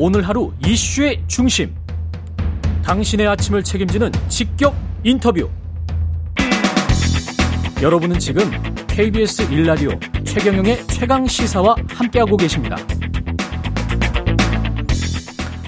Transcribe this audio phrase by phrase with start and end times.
[0.00, 1.74] 오늘 하루 이슈의 중심.
[2.84, 5.50] 당신의 아침을 책임지는 직격 인터뷰.
[7.82, 8.48] 여러분은 지금
[8.86, 12.76] KBS 1라디오 최경영의 최강 시사와 함께하고 계십니다.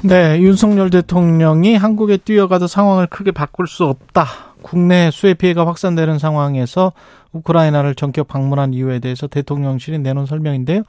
[0.04, 4.49] 네, 윤석열 대통령이 한국에 뛰어가도 상황을 크게 바꿀 수 없다.
[4.62, 6.92] 국내 수해 피해가 확산되는 상황에서
[7.32, 10.82] 우크라이나를 전격 방문한 이유에 대해서 대통령실이 내놓은 설명인데요.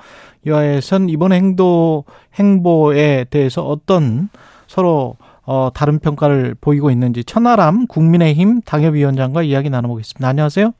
[0.45, 4.29] 이와에선 이번 행도 행보에 대해서 어떤
[4.67, 10.27] 서로 어, 다른 평가를 보이고 있는지 천하람 국민의힘 당협위원장과 이야기 나눠보겠습니다.
[10.27, 10.71] 안녕하세요.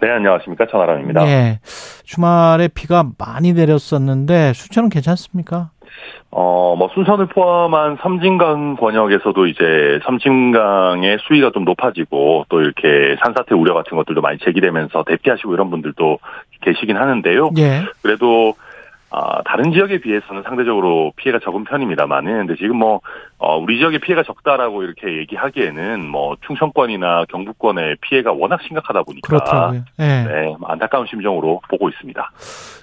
[0.00, 0.66] 네, 안녕하십니까.
[0.70, 1.24] 천하람입니다.
[1.24, 1.60] 네.
[2.04, 5.70] 주말에 비가 많이 내렸었는데 수천은 괜찮습니까?
[6.30, 13.74] 어, 뭐 순천을 포함한 섬진강 권역에서도 이제 섬진강의 수위가 좀 높아지고 또 이렇게 산사태 우려
[13.74, 16.18] 같은 것들도 많이 제기되면서 대피하시고 이런 분들도
[16.62, 17.50] 계시긴 하는데요.
[17.58, 17.82] 예.
[18.02, 18.54] 그래도
[19.10, 23.00] 아, 다른 지역에 비해서는 상대적으로 피해가 적은 편입니다만은, 근데 지금 뭐,
[23.38, 29.26] 어, 우리 지역의 피해가 적다라고 이렇게 얘기하기에는 뭐, 충청권이나 경북권의 피해가 워낙 심각하다 보니까.
[29.26, 29.80] 그렇더라고요.
[30.00, 30.04] 예.
[30.04, 32.32] 네, 안타까운 심정으로 보고 있습니다.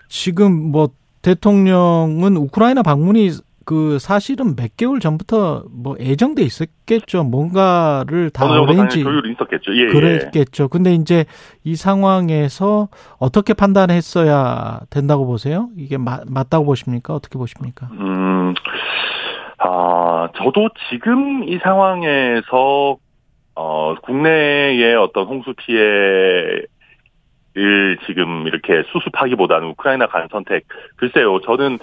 [0.07, 0.87] 지금 뭐
[1.25, 3.31] 대통령은 우크라이나 방문이
[3.65, 7.23] 그 사실은 몇 개월 전부터 뭐 예정돼 있었겠죠.
[7.23, 9.75] 뭔가를 다 어렌지 조율이 있었겠죠.
[9.75, 9.87] 예, 예.
[9.87, 10.67] 그랬겠죠.
[10.67, 11.25] 근데 이제
[11.63, 15.69] 이 상황에서 어떻게 판단했어야 된다고 보세요?
[15.75, 17.15] 이게 마, 맞다고 보십니까?
[17.15, 17.87] 어떻게 보십니까?
[17.93, 18.53] 음,
[19.57, 22.97] 아, 저도 지금 이 상황에서,
[23.55, 25.81] 어, 국내의 어떤 홍수 피해
[27.55, 30.65] 를 지금 이렇게 수습하기보다는 우크라이나 간 선택,
[30.97, 31.79] 글쎄요, 저는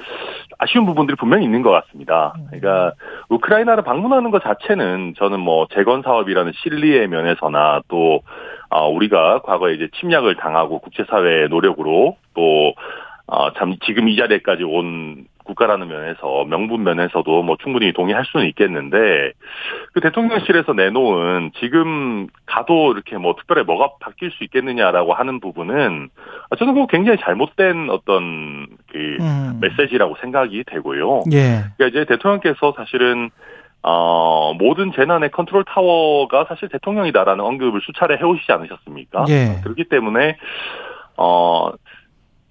[0.58, 2.34] 아쉬운 부분들이 분명히 있는 것 같습니다.
[2.50, 2.92] 그러니까,
[3.30, 8.20] 우크라이나를 방문하는 것 자체는 저는 뭐 재건 사업이라는 실리의 면에서나 또,
[8.68, 12.74] 어, 우리가 과거에 이제 침략을 당하고 국제사회의 노력으로 또,
[13.26, 15.24] 어, 참, 지금 이 자리에까지 온
[15.62, 19.32] 국가라는 면에서, 명분 면에서도 뭐 충분히 동의할 수는 있겠는데,
[19.92, 26.08] 그 대통령실에서 내놓은 지금 가도 이렇게 뭐 특별히 뭐가 바뀔 수 있겠느냐라고 하는 부분은,
[26.58, 29.58] 저는 그거 굉장히 잘못된 어떤 그 음.
[29.60, 31.22] 메시지라고 생각이 되고요.
[31.32, 31.62] 예.
[31.76, 33.30] 그러니까 이제 대통령께서 사실은
[33.84, 39.24] 어, 모든 재난의 컨트롤 타워가 사실 대통령이다라는 언급을 수차례 해오시지 않으셨습니까?
[39.28, 39.60] 예.
[39.62, 40.36] 그렇기 때문에,
[41.16, 41.70] 어,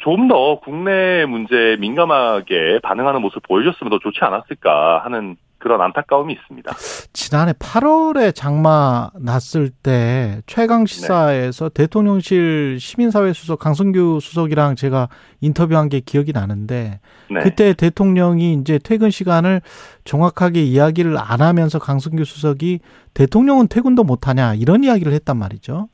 [0.04, 6.74] 좀 더 국내 문제에 민감하게 반응하는 모습을 보여줬으면 더 좋지 않았을까 하는 그런 안타까움이 있습니다.
[7.14, 15.08] 지난해 8월에 장마 났을 때 최강 시사에서 대통령실 시민사회 수석 강성규 수석이랑 제가
[15.40, 17.40] 인터뷰한 게 기억이 나는데 네.
[17.42, 19.62] 그때 대통령이 이제 퇴근 시간을
[20.04, 22.80] 정확하게 이야기를 안 하면서 강성규 수석이
[23.14, 25.90] 대통령은 퇴근도 못 하냐 이런 이야기를 했단 말이죠.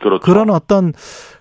[0.00, 0.20] 그렇죠.
[0.20, 0.92] 그런 어떤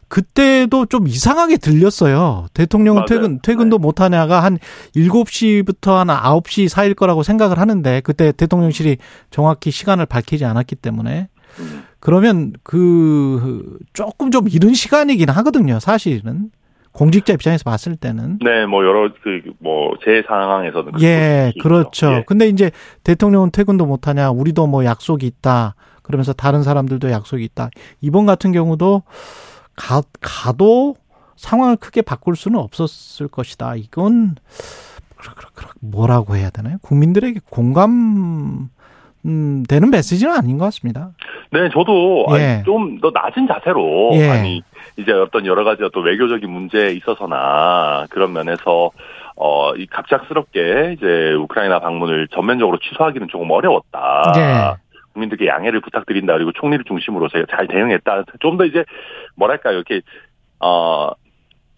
[0.10, 2.46] 그때도 좀 이상하게 들렸어요.
[2.54, 3.06] 대통령은 맞아요.
[3.08, 3.82] 퇴근 퇴근도 네.
[3.82, 4.58] 못 하냐가 한
[4.96, 8.98] 7시부터 한 9시 사이일 거라고 생각을 하는데 그때 대통령실이
[9.32, 11.28] 정확히 시간을 밝히지 않았기 때문에
[11.60, 11.84] 음.
[12.00, 15.80] 그러면 그 조금 좀 이른 시간이긴 하거든요.
[15.80, 16.52] 사실은
[16.94, 21.52] 공직자 입장에서 봤을 때는 네, 뭐 여러 그 뭐 제 상황에서는 예.
[21.62, 22.08] 그렇죠.
[22.14, 22.24] 예.
[22.26, 22.72] 근데 이제
[23.04, 25.76] 대통령은 퇴근도 못 하냐, 우리도 뭐 약속이 있다.
[26.08, 27.70] 그러면서 다른 사람들도 약속이 있다.
[28.02, 29.04] 이번 같은 경우도
[29.76, 30.96] 가, 가도
[31.36, 33.76] 상황을 크게 바꿀 수는 없었을 것이다.
[33.76, 34.36] 이건
[35.82, 36.78] 뭐라고 해야 되나요?
[36.82, 38.70] 국민들에게 공감
[39.26, 41.12] 음, 되는 메시지는 아닌 것 같습니다.
[41.52, 42.64] 네, 저도 예.
[42.66, 44.30] 좀더 낮은 자세로 예.
[44.30, 44.62] 아니
[44.98, 48.92] 이제 어떤 여러 가지 어떤 외교적인 문제에 있어서나 그런 면에서
[49.36, 54.34] 어, 이 갑작스럽게 이제 우크라이나 방문을 전면적으로 취소하기는 조금 어려웠다.
[54.38, 54.87] 예.
[55.18, 56.34] 국민들께 양해를 부탁드린다.
[56.34, 58.24] 그리고 총리를 중심으로 잘 대응했다.
[58.40, 58.86] 좀 더 이제
[59.36, 60.02] 뭐랄까요 이렇게
[60.60, 61.10] 어.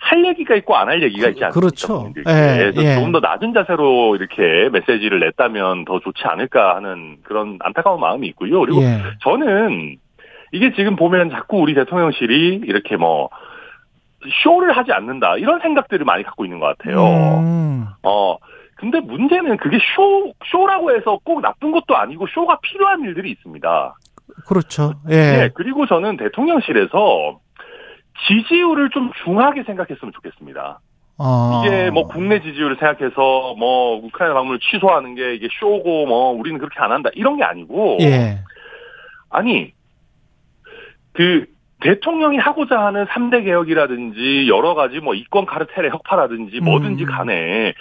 [0.02, 1.60] 할 얘기가 있고 안 할 얘기가 있지 않습니까?
[1.60, 2.14] 그렇죠.
[2.30, 2.96] 예, 예.
[2.96, 8.62] 조금 더 낮은 자세로 이렇게 메시지를 냈다면 더 좋지 않을까 하는 그런 안타까운 마음이 있고요.
[8.62, 9.02] 그리고 예.
[9.24, 9.98] 저는
[10.54, 13.30] 이게 지금 보면 자꾸 우리 대통령실이 이렇게 뭐
[14.42, 17.04] 쇼를 하지 않는다 이런 생각들을 많이 갖고 있는 것 같아요.
[17.40, 18.38] 음, 어
[18.80, 23.96] 근데 문제는 그게 쇼 쇼라고 해서 꼭 나쁜 것도 아니고 쇼가 필요한 일들이 있습니다.
[24.48, 24.94] 그렇죠.
[25.06, 25.50] 네, 예.
[25.54, 27.40] 그리고 저는 대통령실에서
[28.28, 30.80] 지지율을 좀 중하게 생각했으면 좋겠습니다.
[31.18, 31.64] 어.
[31.66, 36.80] 이게 뭐 국내 지지율을 생각해서 뭐 우크라이나 방문을 취소하는 게 이게 쇼고 뭐 우리는 그렇게
[36.80, 38.40] 안 한다 이런 게 아니고 예.
[39.30, 39.74] 아니
[41.12, 41.46] 그
[41.82, 47.10] 대통령이 하고자 하는 3대 개혁이라든지 여러 가지 뭐 이권 카르텔의 혁파라든지 뭐든지 음.
[47.10, 47.74] 간에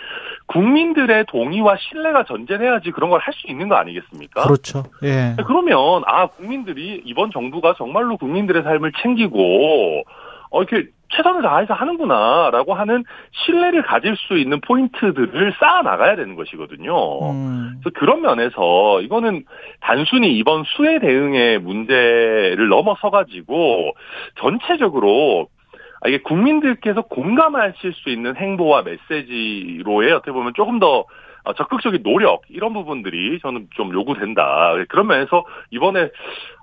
[0.48, 4.42] 국민들의 동의와 신뢰가 전제돼야지 그런 걸 할 수 있는 거 아니겠습니까?
[4.44, 4.84] 그렇죠.
[5.02, 5.36] 예.
[5.46, 10.02] 그러면 아 국민들이 이번 정부가 정말로 국민들의 삶을 챙기고
[10.50, 17.30] 어 이렇게 최선을 다해서 하는구나라고 하는 신뢰를 가질 수 있는 포인트들을 쌓아 나가야 되는 것이거든요.
[17.30, 17.80] 음.
[17.82, 19.44] 그래서 그런 면에서 이거는
[19.80, 23.92] 단순히 이번 수해 대응의 문제를 넘어서 가지고
[24.38, 25.57] 전체적으로 아,
[26.06, 31.04] 이게 국민들께서 공감하실 수 있는 행보와 메시지로의 어떻게 보면 조금 더
[31.44, 34.74] 어, 적극적인 노력 이런 부분들이 저는 좀 요구된다.
[34.88, 36.10] 그런 면에서 이번에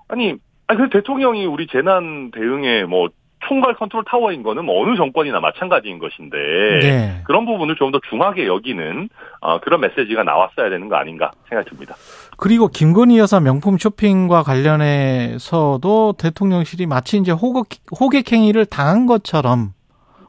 [0.08, 0.36] 아니
[0.68, 3.10] 아니 그 대통령이 우리 재난 대응에 뭐
[3.48, 6.38] 총괄 컨트롤 타워인 거는 뭐 어느 정권이나 마찬가지인 것인데
[6.82, 7.22] 네.
[7.24, 9.10] 그런 부분을 좀 더 중하게 여기는
[9.42, 11.96] 어, 그런 메시지가 나왔어야 되는 거 아닌가 생각이 듭니다.
[12.38, 19.74] 그리고 김건희 여사 명품 쇼핑과 관련해서도 대통령실이 마치 이제 호객, 호객 행위를 당한 것처럼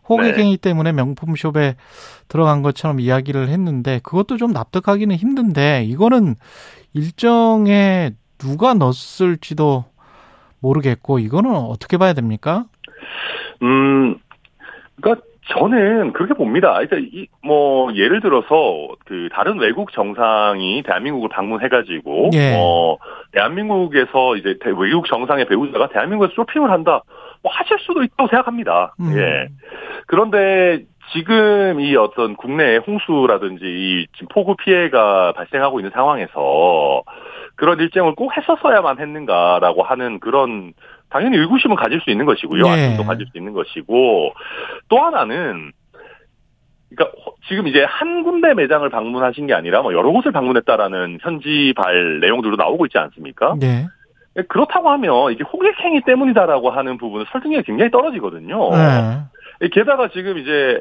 [0.09, 0.61] 호객행위 네.
[0.61, 1.77] 때문에 명품숍에
[2.29, 6.37] 들어간 것처럼 이야기를 했는데 그것도 좀 납득하기는 힘든데 이거는
[6.93, 9.85] 일정에 누가 넣었을지도
[10.61, 12.65] 모르겠고 이거는 어떻게 봐야 됩니까?
[13.63, 14.17] 음,
[15.01, 16.73] 그러니까 저는 그렇게 봅니다.
[16.73, 22.57] 그러니까 이, 뭐 예를 들어서 그 다른 외국 정상이 대한민국을 방문해가지고 예.
[22.59, 22.97] 어
[23.33, 27.03] 대한민국에서 이제 외국 정상의 배우자가 대한민국에서 쇼핑을 한다,
[27.43, 28.95] 뭐 하실 수도 있다고 생각합니다.
[29.01, 29.15] 음.
[29.17, 29.49] 예.
[30.07, 37.03] 그런데 지금 이 어떤 국내 홍수라든지 이 지금 폭우 피해가 발생하고 있는 상황에서
[37.55, 40.73] 그런 일정을 꼭 했었어야만 했는가라고 하는 그런
[41.09, 42.63] 당연히 의구심은 가질 수 있는 것이고요.
[42.65, 42.87] 네.
[42.87, 44.33] 아픔도 가질 수 있는 것이고
[44.89, 45.73] 또 하나는
[46.89, 47.19] 그러니까
[47.49, 52.87] 지금 이제 한 군데 매장을 방문하신 게 아니라 뭐 여러 곳을 방문했다라는 현지발 내용들도 나오고
[52.87, 53.57] 있지 않습니까?
[53.59, 53.87] 네.
[54.49, 58.71] 그렇다고 하면 이게 호객행위 때문이다라고 하는 부분은 설득력이 굉장히 떨어지거든요.
[58.71, 59.69] 네.
[59.73, 60.81] 게다가 지금 이제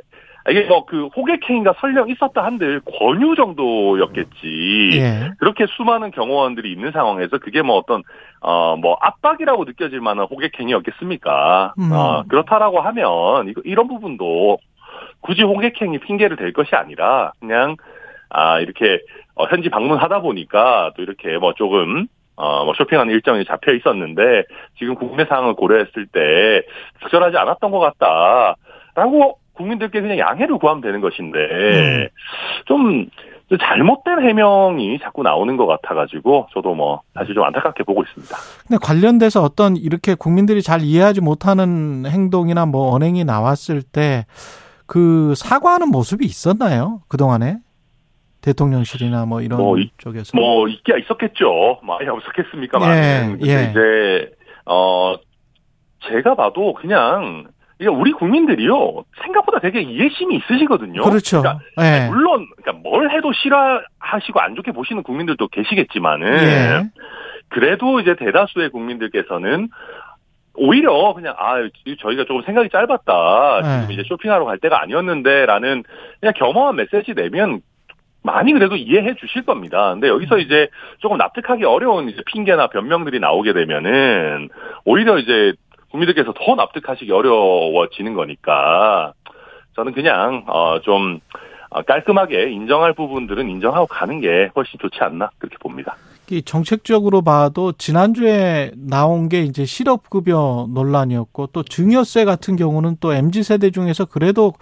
[0.50, 4.92] 이게 뭐 그 호객행위가 설령 있었다 한들 권유 정도였겠지.
[4.94, 5.32] 예.
[5.40, 8.04] 그렇게 수많은 경호원들이 있는 상황에서 그게 뭐 어떤
[8.42, 11.74] 어 뭐 압박이라고 느껴질 만한 호객행위였겠습니까?
[11.80, 11.92] 음.
[11.92, 14.58] 어 그렇다라고 하면 이거 이런 부분도
[15.22, 17.76] 굳이 호객행위 핑계를 댈 것이 아니라 그냥
[18.30, 19.00] 아 이렇게
[19.36, 22.08] 어 현지 방문하다 보니까 또 이렇게 뭐 조금
[22.38, 24.44] 어, 뭐 쇼핑하는 일정이 잡혀 있었는데
[24.78, 26.62] 지금 국내 상황을 고려했을 때
[27.02, 28.56] 적절하지 않았던 것 같다.
[28.94, 32.08] 라고 국민들께 그냥 양해를 구하면 되는 것인데 음.
[32.66, 33.10] 좀
[33.60, 38.36] 잘못된 해명이 자꾸 나오는 것 같아가지고 저도 뭐 사실 좀 안타깝게 보고 있습니다.
[38.68, 44.26] 근데 관련돼서 어떤 이렇게 국민들이 잘 이해하지 못하는 행동이나 뭐 언행이 나왔을 때
[44.86, 47.02] 그 사과하는 모습이 있었나요?
[47.08, 47.58] 그 동안에
[48.42, 51.80] 대통령실이나 뭐 이런 뭐, 쪽에서 뭐 있기야 있었겠죠.
[51.82, 53.40] 많이 없었겠습니까만.
[53.44, 53.70] 예, 예.
[53.72, 54.32] 이제
[54.66, 55.16] 어
[56.08, 61.02] 제가 봐도 그냥 그러니까 우리 국민들이요 생각보다 되게 이해심이 있으시거든요.
[61.02, 61.42] 그렇죠.
[61.42, 62.08] 그러니까 네.
[62.08, 66.84] 물론 그러니까 뭘 해도 싫어하시고 안 좋게 보시는 국민들도 계시겠지만은 네.
[67.50, 69.70] 그래도 이제 대다수의 국민들께서는
[70.56, 71.56] 오히려 그냥 아
[72.00, 73.82] 저희가 조금 생각이 짧았다 네.
[73.82, 75.84] 지금 이제 쇼핑하러 갈 때가 아니었는데라는
[76.20, 77.62] 그냥 겸허한 메시지 내면
[78.24, 79.92] 많이 그래도 이해해 주실 겁니다.
[79.92, 80.68] 근데 여기서 이제
[80.98, 84.50] 조금 납득하기 어려운 이제 핑계나 변명들이 나오게 되면은
[84.84, 85.54] 오히려 이제
[85.96, 89.14] 국민들께서 더 납득하시기 어려워지는 거니까
[89.76, 91.20] 저는 그냥 어좀
[91.70, 95.96] 어, 깔끔하게 인정할 부분들은 인정하고 가는 게 훨씬 좋지 않나 그렇게 봅니다.
[96.30, 103.44] 이 정책적으로 봐도 지난주에 나온 게 이제 실업급여 논란이었고 또 증여세 같은 경우는 또 MZ
[103.44, 104.54] 세대 중에서 그래도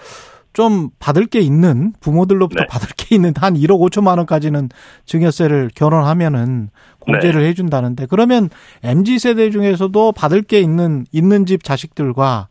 [0.54, 2.68] 좀 받을 게 있는 부모들로부터 네.
[2.68, 4.70] 받을 게 있는 한 1억 5천만 원까지는
[5.06, 6.70] 증여세를 결혼하면은
[7.06, 7.50] 공제를 네.
[7.50, 8.50] 해준다는데 그러면
[8.84, 12.48] mz 세대 중에서도 받을 게 있는 있는 집 자식들과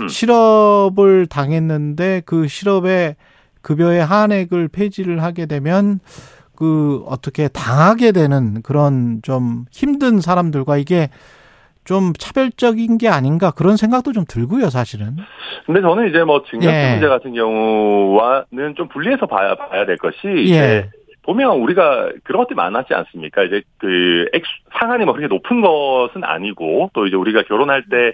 [0.00, 0.08] 음.
[0.08, 3.16] 실업을 당했는데 그 실업의
[3.62, 6.00] 급여의 한액을 폐지를 하게 되면
[6.54, 11.10] 그 어떻게 당하게 되는 그런 좀 힘든 사람들과 이게
[11.84, 15.16] 좀 차별적인 게 아닌가 그런 생각도 좀 들고요, 사실은.
[15.66, 16.90] 근데 저는 이제 뭐 증여세 예.
[16.92, 20.18] 문제 같은 경우와는 좀 분리해서 봐야 봐야 될 것이
[20.50, 20.90] 예.
[21.26, 23.42] 보면 우리가 그런 것들이 많았지 않습니까?
[23.42, 24.42] 이제 그 액,
[24.78, 28.12] 상한이 뭐 그렇게 높은 것은 아니고 또 이제 우리가 결혼할 때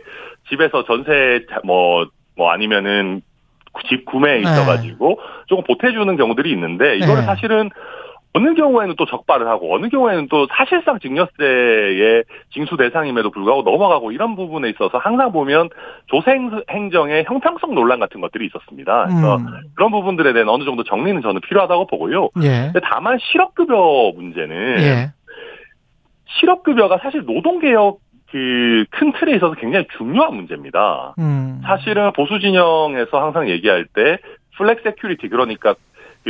[0.48, 3.22] 집에서 전세 뭐, 뭐 아니면은
[3.88, 4.40] 집 구매에 네.
[4.40, 5.44] 있어가지고 네.
[5.46, 7.22] 조금 보태주는 경우들이 있는데 이거는 네.
[7.22, 7.70] 사실은
[8.34, 14.36] 어느 경우에는 또 적발을 하고 어느 경우에는 또 사실상 증여세의 징수 대상임에도 불구하고 넘어가고 이런
[14.36, 15.68] 부분에 있어서 항상 보면
[16.06, 19.06] 조생 행정의 형평성 논란 같은 것들이 있었습니다.
[19.06, 19.46] 그래서 음.
[19.74, 22.30] 그런 부분들에 대한 어느 정도 정리는 저는 필요하다고 보고요.
[22.42, 22.70] 예.
[22.72, 25.12] 근데 다만 실업급여 문제는 예.
[26.40, 31.14] 실업급여가 사실 노동개혁 그큰 틀에 있어서 굉장히 중요한 문제입니다.
[31.18, 31.60] 음.
[31.64, 34.16] 사실은 보수 진영에서 항상 얘기할 때
[34.56, 35.80] flexicurity 그러니까 그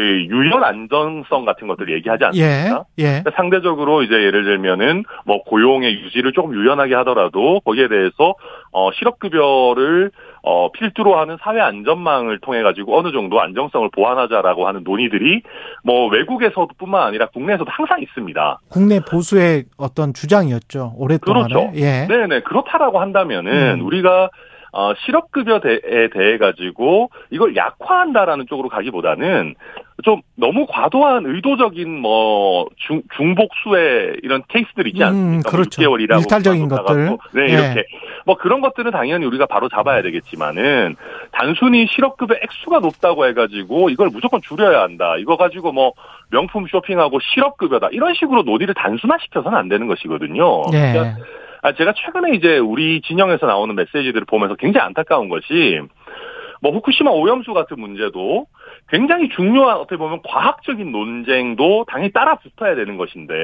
[0.01, 2.85] 유연 안전성 같은 것들을 얘기하지 않습니까?
[2.99, 3.05] 예, 예.
[3.05, 8.35] 그러니까 상대적으로 이제 예를 들면은 뭐 고용의 유지를 조금 유연하게 하더라도 거기에 대해서
[8.73, 10.11] 어 실업급여를
[10.45, 15.43] 어, 필두로 하는 사회 안전망을 통해 가지고 어느 정도 안정성을 보완하자라고 하는 논의들이
[15.85, 18.61] 뭐 외국에서뿐만 아니라 국내에서도 항상 있습니다.
[18.69, 20.95] 국내 보수의 어떤 주장이었죠.
[20.97, 21.49] 오랫동안.
[21.49, 21.71] 그렇죠.
[21.77, 22.07] 예.
[22.09, 23.87] 네네 그렇다라고 한다면은 음.
[23.87, 24.31] 우리가
[24.73, 29.55] 어, 실업급여에 대해 가지고 이걸 약화한다라는 쪽으로 가기보다는
[30.03, 35.51] 좀 너무 과도한 의도적인 뭐 중, 중복수의 이런 케이스들 있지 음, 않습니까?
[35.51, 35.83] 그렇죠.
[35.83, 37.19] 6개월이라고 일탈적인 것들.
[37.35, 37.53] 네 예.
[37.53, 37.85] 이렇게
[38.25, 40.97] 뭐 그런 것들은 당연히 우리가 바로 잡아야 되겠지만은
[41.33, 45.17] 단순히 실업급여 액수가 높다고 해가지고 이걸 무조건 줄여야 한다.
[45.19, 45.93] 이거 가지고 뭐
[46.31, 50.63] 명품 쇼핑하고 실업급여다 이런 식으로 논의를 단순화시켜서는 안 되는 것이거든요.
[50.73, 50.93] 예.
[50.93, 51.17] 그러니까 아,
[51.71, 55.81] 제가 최근에 이제 우리 진영에서 나오는 메시지들을 보면서 굉장히 안타까운 것이
[56.61, 58.47] 뭐 후쿠시마 오염수 같은 문제도
[58.89, 63.35] 굉장히 중요한 어떻게 보면 과학적인 논쟁도 당연히 따라 붙어야 되는 것인데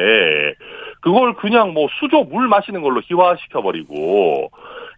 [1.01, 4.51] 그걸 그냥 뭐 수조 물 마시는 걸로 희화시켜 버리고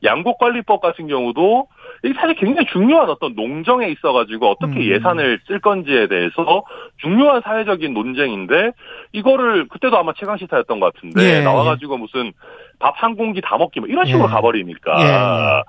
[0.03, 1.69] 양곡관리법 같은 경우도
[2.02, 4.83] 이게 사실 굉장히 중요한 어떤 농정에 있어가지고 어떻게 음.
[4.83, 6.64] 예산을 쓸 건지에 대해서
[6.99, 8.73] 중요한 사회적인 논쟁인데
[9.12, 12.33] 이거를 그때도 아마 최강 시사였던 것 같은데 예, 나와가지고 무슨
[12.78, 14.28] 밥 한 공기 다 먹기 뭐 이런 식으로 예.
[14.28, 15.62] 가버리니까 예, 예.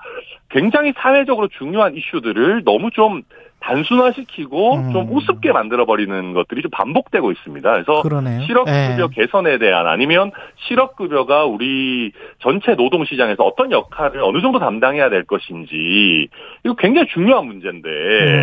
[0.49, 3.21] 굉장히 사회적으로 중요한 이슈들을 너무 좀
[3.61, 4.91] 단순화시키고 음.
[4.91, 7.71] 좀 우습게 만들어버리는 것들이 좀 반복되고 있습니다.
[7.71, 8.41] 그래서 그러네요.
[8.41, 9.07] 실업급여 예.
[9.13, 10.31] 개선에 대한 아니면
[10.67, 16.27] 실업급여가 우리 전체 노동시장에서 어떤 역할을 어느 정도 담당해야 될 것인지
[16.65, 17.89] 이거 굉장히 중요한 문제인데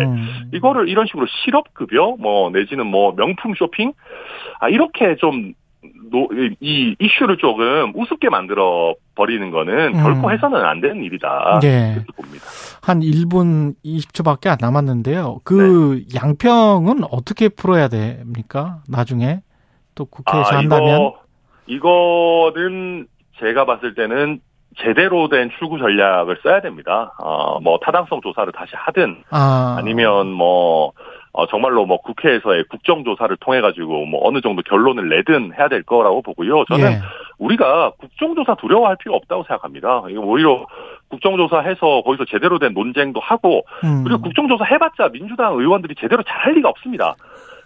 [0.05, 0.49] 음.
[0.53, 3.93] 이거를 이런 식으로 실업급여 뭐 내지는 뭐 명품 쇼핑
[4.59, 5.58] 아 이렇게 좀 노,
[6.59, 10.03] 이 이슈를 조금 우습게 만들어 버리는 거는 음.
[10.03, 11.61] 결코 해서는 안 되는 일이다.
[11.63, 11.93] 예.
[11.93, 12.45] 그렇게 봅니다.
[12.81, 15.39] 한 1분 20초밖에 안 남았는데요.
[15.43, 16.19] 그 네.
[16.21, 18.79] 양평은 어떻게 풀어야 됩니까?
[18.89, 19.41] 나중에
[19.95, 21.11] 또 국회에서 아, 한다면
[21.67, 23.07] 이거, 이거는
[23.39, 24.41] 제가 봤을 때는
[24.77, 27.13] 제대로 된 출구 전략을 써야 됩니다.
[27.19, 30.93] 어, 뭐 타당성 조사를 다시 하든 아 아니면 뭐
[31.31, 36.21] 어, 정말로 뭐 국회에서의 국정조사를 통해 가지고 뭐 어느 정도 결론을 내든 해야 될 거라고
[36.21, 36.65] 보고요.
[36.65, 36.99] 저는 예.
[37.37, 40.03] 우리가 국정조사 두려워할 필요 없다고 생각합니다.
[40.09, 40.65] 이거 오히려
[41.09, 44.03] 국정조사 해서 거기서 제대로 된 논쟁도 하고 음.
[44.03, 47.15] 그리고 국정조사 해봤자 민주당 의원들이 제대로 잘 할 리가 없습니다.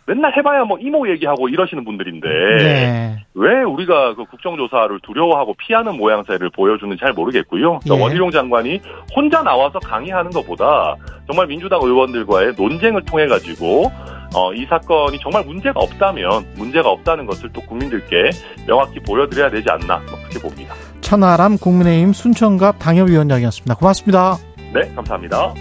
[0.05, 3.25] 맨날 해봐야 뭐 이모 얘기하고 이러시는 분들인데 네.
[3.36, 7.79] 왜 우리가 그 국정조사를 두려워하고 피하는 모양새를 보여주는지 잘 모르겠고요.
[7.88, 8.01] 저 예.
[8.01, 8.81] 원희룡 장관이
[9.15, 10.95] 혼자 나와서 강의하는 것보다
[11.27, 13.91] 정말 민주당 의원들과의 논쟁을 통해 가지고
[14.36, 18.31] 어, 이 사건이 정말 문제가 없다면 문제가 없다는 것을 또 국민들께
[18.67, 20.74] 명확히 보여드려야 되지 않나 뭐 그렇게 봅니다.
[21.01, 23.75] 천하람 국민의힘 순천갑 당협위원장이었습니다.
[23.75, 24.38] 고맙습니다.
[24.74, 25.53] 네, 감사합니다.